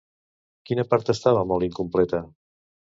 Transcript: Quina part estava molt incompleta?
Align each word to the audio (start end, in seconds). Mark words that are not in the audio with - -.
Quina 0.69 0.85
part 0.95 1.13
estava 1.15 1.47
molt 1.55 1.69
incompleta? 1.71 2.27